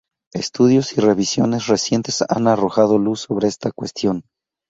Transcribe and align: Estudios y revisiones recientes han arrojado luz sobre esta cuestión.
Estudios 0.33 0.93
y 0.97 0.99
revisiones 0.99 1.67
recientes 1.67 2.23
han 2.27 2.47
arrojado 2.47 2.97
luz 2.97 3.19
sobre 3.19 3.47
esta 3.47 3.69
cuestión. 3.71 4.23